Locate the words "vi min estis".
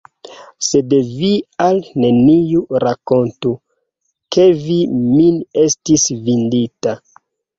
4.63-6.09